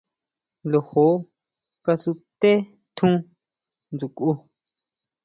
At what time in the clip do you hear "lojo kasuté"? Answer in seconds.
0.71-2.51